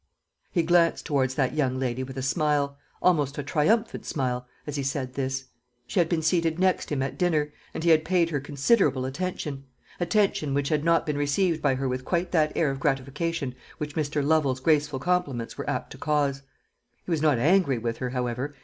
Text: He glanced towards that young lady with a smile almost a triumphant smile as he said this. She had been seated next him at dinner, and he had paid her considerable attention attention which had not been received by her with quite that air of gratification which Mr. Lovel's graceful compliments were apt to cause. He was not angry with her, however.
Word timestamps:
He 0.51 0.63
glanced 0.63 1.05
towards 1.05 1.35
that 1.35 1.53
young 1.53 1.77
lady 1.77 2.01
with 2.01 2.17
a 2.17 2.23
smile 2.23 2.75
almost 3.03 3.37
a 3.37 3.43
triumphant 3.43 4.03
smile 4.03 4.47
as 4.65 4.75
he 4.75 4.81
said 4.81 5.13
this. 5.13 5.45
She 5.85 5.99
had 5.99 6.09
been 6.09 6.23
seated 6.23 6.57
next 6.57 6.91
him 6.91 7.03
at 7.03 7.19
dinner, 7.19 7.53
and 7.71 7.83
he 7.83 7.91
had 7.91 8.03
paid 8.03 8.31
her 8.31 8.39
considerable 8.39 9.05
attention 9.05 9.65
attention 9.99 10.55
which 10.55 10.69
had 10.69 10.83
not 10.83 11.05
been 11.05 11.19
received 11.19 11.61
by 11.61 11.75
her 11.75 11.87
with 11.87 12.03
quite 12.03 12.31
that 12.31 12.51
air 12.55 12.71
of 12.71 12.79
gratification 12.79 13.53
which 13.77 13.93
Mr. 13.93 14.25
Lovel's 14.25 14.59
graceful 14.59 14.97
compliments 14.97 15.55
were 15.55 15.69
apt 15.69 15.91
to 15.91 15.99
cause. 15.99 16.41
He 17.05 17.11
was 17.11 17.21
not 17.21 17.37
angry 17.37 17.77
with 17.77 17.97
her, 17.97 18.09
however. 18.09 18.55